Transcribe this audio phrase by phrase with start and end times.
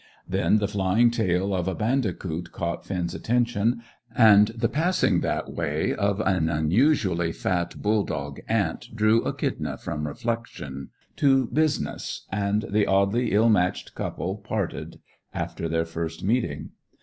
[0.27, 3.83] Then the flying tail of a bandicoot caught Finn's attention,
[4.17, 10.07] and the passing that way of an unusually fat bull dog ant drew Echidna from
[10.07, 14.99] reflection to business, and the oddly ill matched couple parted
[15.35, 16.71] after their first meeting.